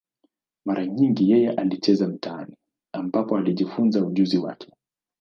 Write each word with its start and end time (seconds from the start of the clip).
Mara 0.65 0.85
nyingi 0.87 1.23
yeye 1.31 1.51
alicheza 1.51 2.07
mitaani, 2.07 2.55
ambapo 2.93 3.37
alijifunza 3.37 4.05
ujuzi 4.05 4.37
wake. 4.37 4.73